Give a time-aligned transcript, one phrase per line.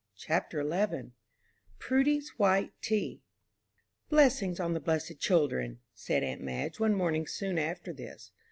[0.17, 1.11] CHAPTER XI
[1.77, 3.21] PRUDY'S WHITE TEA
[4.09, 8.31] "Blessings on the blessed children!" said aunt Madge, one morning soon after this.